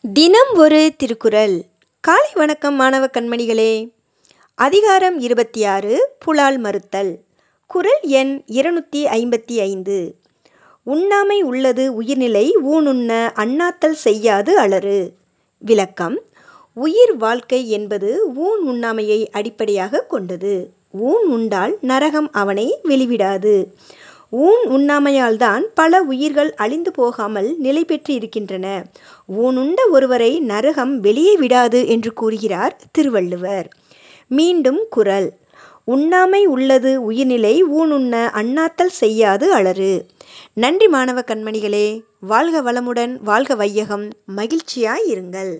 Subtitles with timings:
[0.00, 1.62] தினம் ஒரு திருக்குறள்.
[2.00, 3.90] காலை வணக்கம் மாணவ கண்மணிகளே.
[4.54, 7.18] அதிகாரம் இருபத்தி ஆறு புலால் மறுத்தல்.
[7.66, 10.14] குறள் எண் இருநூற்றி ஐம்பத்தி ஐந்து.
[10.86, 15.12] உண்ணாமை உள்ளது உயிர்நிலை ஊனுண்ண அண்ணாத்தல் செய்யாது அலறு.
[15.58, 16.20] விளக்கம்
[16.74, 20.70] உயிர் வாழ்க்கை என்பது ஊன் உண்ணாமையை அடிப்படையாக கொண்டது.
[20.90, 23.64] ஊன் உண்டால் நரகம் அவனை வெளிவிடாது.
[24.30, 28.84] ஊன் உண்ணாமையால்தான் பல உயிர்கள் அழிந்து போகாமல் நிலை பெற்று இருக்கின்றன
[29.38, 33.68] ஊனுண்ட ஒருவரை நரகம் வெளியே விடாது என்று கூறுகிறார் திருவள்ளுவர்.
[34.28, 35.32] மீண்டும் குரல்.
[35.86, 40.06] உண்ணாமை உள்ளது உயிர்நிலை ஊனுண்ண அண்ணாத்தல் செய்யாது அலறு.
[40.54, 44.08] நன்றி மாணவ கண்மணிகளே வாழ்க வளமுடன் வாழ்க வையகம்.
[44.36, 45.58] மகிழ்ச்சியாய் இருங்கள்.